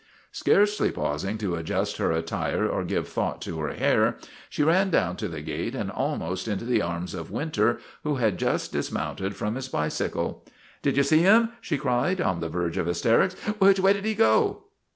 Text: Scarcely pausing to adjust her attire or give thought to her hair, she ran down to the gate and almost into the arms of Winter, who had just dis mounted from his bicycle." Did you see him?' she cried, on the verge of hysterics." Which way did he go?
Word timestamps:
Scarcely 0.31 0.89
pausing 0.89 1.37
to 1.37 1.53
adjust 1.53 1.97
her 1.97 2.11
attire 2.11 2.67
or 2.67 2.83
give 2.83 3.07
thought 3.07 3.39
to 3.43 3.59
her 3.59 3.71
hair, 3.73 4.17
she 4.49 4.63
ran 4.63 4.89
down 4.89 5.15
to 5.17 5.27
the 5.27 5.41
gate 5.43 5.75
and 5.75 5.91
almost 5.91 6.47
into 6.47 6.65
the 6.65 6.81
arms 6.81 7.13
of 7.13 7.29
Winter, 7.29 7.79
who 8.01 8.15
had 8.15 8.39
just 8.39 8.71
dis 8.71 8.91
mounted 8.91 9.35
from 9.35 9.53
his 9.53 9.69
bicycle." 9.69 10.43
Did 10.81 10.97
you 10.97 11.03
see 11.03 11.19
him?' 11.19 11.49
she 11.61 11.77
cried, 11.77 12.19
on 12.19 12.39
the 12.39 12.49
verge 12.49 12.79
of 12.79 12.87
hysterics." 12.87 13.35
Which 13.59 13.79
way 13.79 13.93
did 13.93 14.05
he 14.05 14.15
go? 14.15 14.63